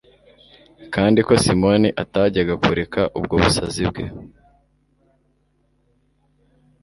[0.93, 4.05] kandi ko simoni atajyaga kureka ubwo busazi bwe